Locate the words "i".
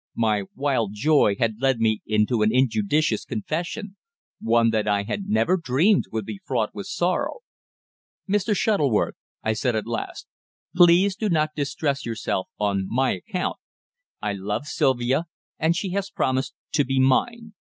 4.87-5.03, 9.43-9.53, 14.19-14.33